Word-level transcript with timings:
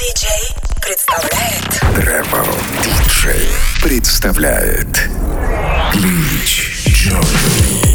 диджей 0.00 0.54
представляет. 0.80 1.64
Travel 1.96 2.46
диджей 2.84 3.48
представляет. 3.82 5.08
Клич 5.92 6.84
Джорджи. 6.86 7.87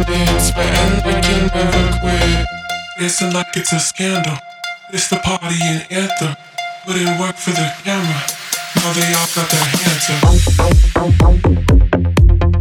needs, 0.00 0.50
but 0.52 0.66
and 0.66 1.04
we 1.06 1.12
can 1.22 1.46
never 1.54 1.98
quit. 2.00 2.46
Dancing 2.98 3.32
like 3.32 3.56
it's 3.56 3.72
a 3.72 3.78
scandal. 3.78 4.36
It's 4.92 5.08
the 5.08 5.16
party 5.16 5.58
and 5.62 5.86
anthem. 5.90 6.36
Put 6.84 6.96
in 6.96 7.18
work 7.18 7.36
for 7.36 7.50
the 7.50 7.72
camera. 7.82 8.22
Now 8.76 8.92
they 8.92 9.14
all 9.14 9.28
got 9.34 9.48
their 9.50 9.64
hands 9.74 10.10
up. 12.50 12.53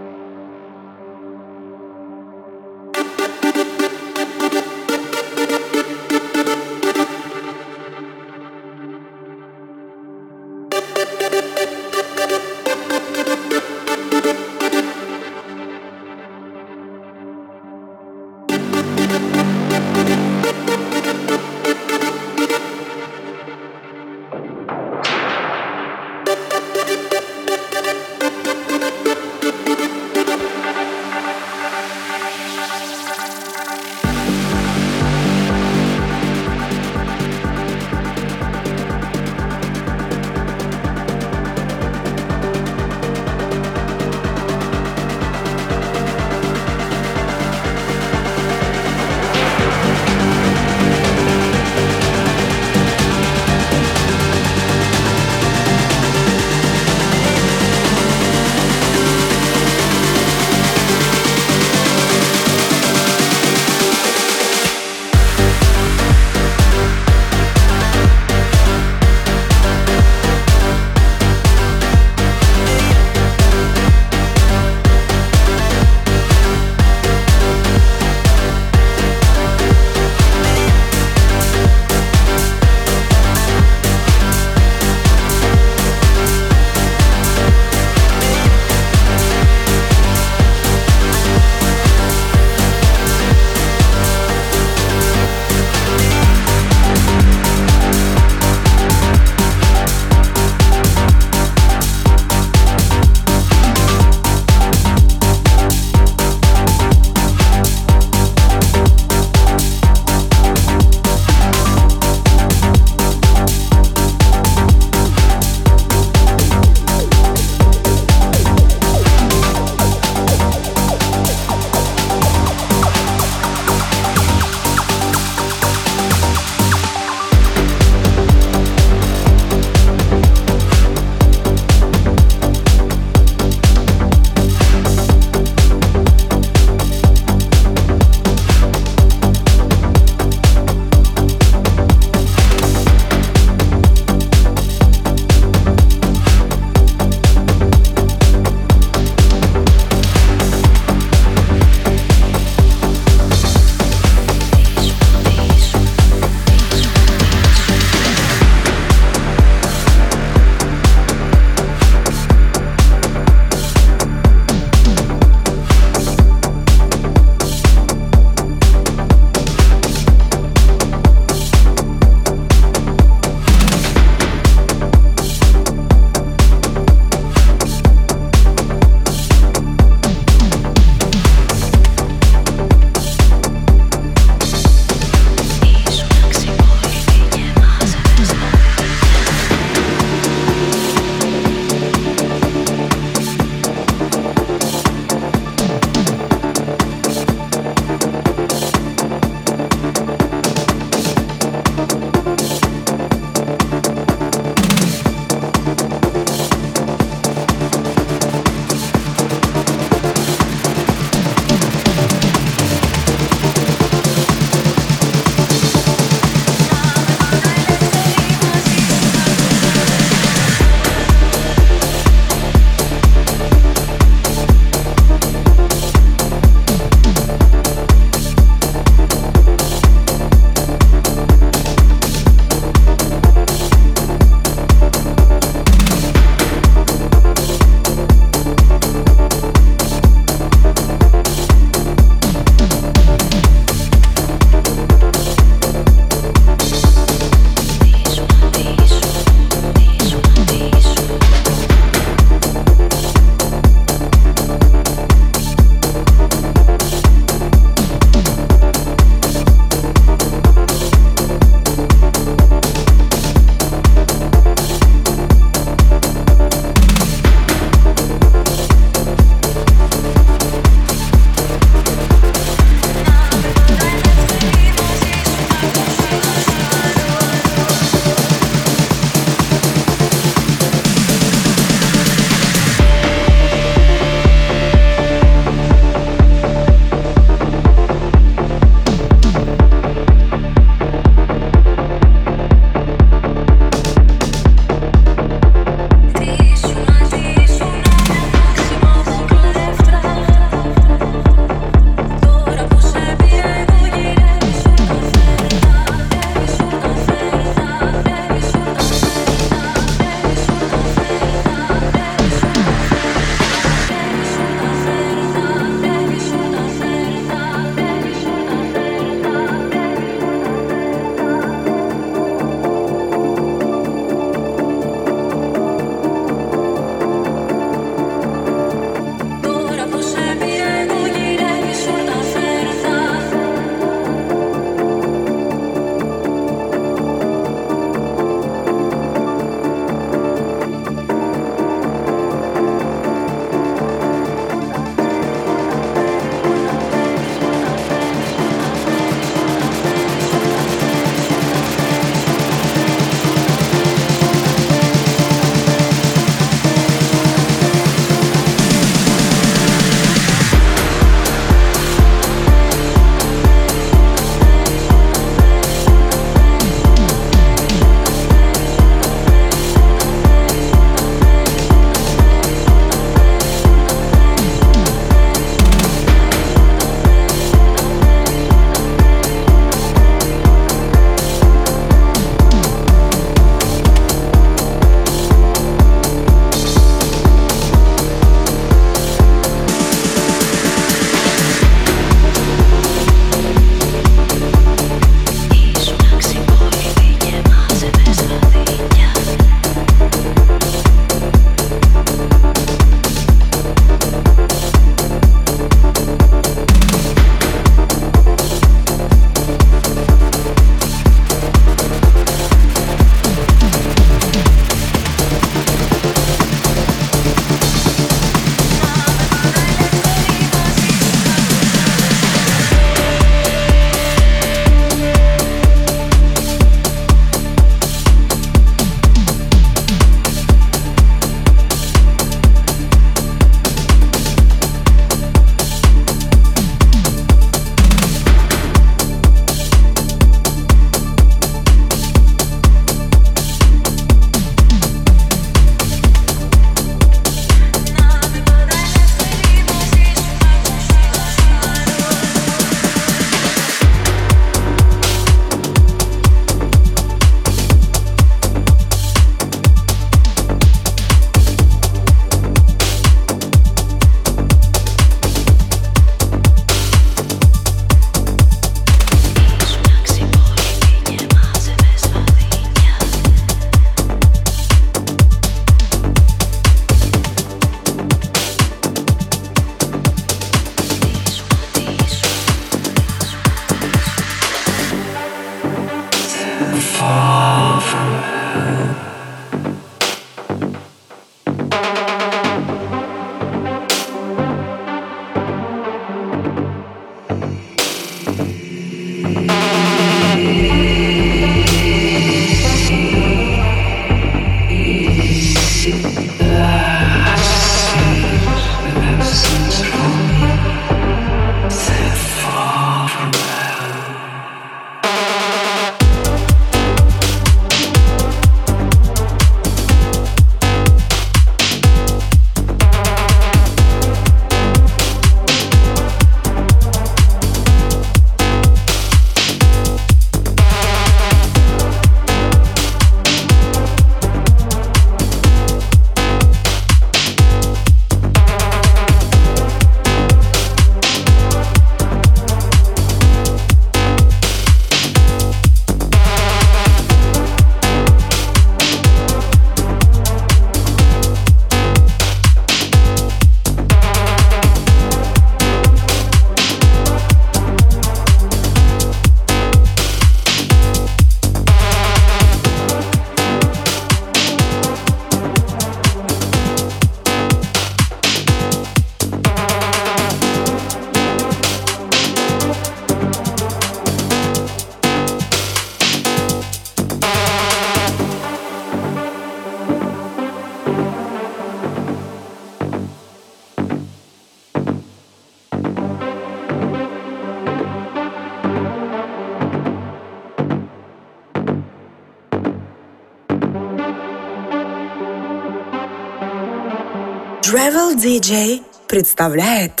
Джей 598.39 598.83
представляет 599.07 600.00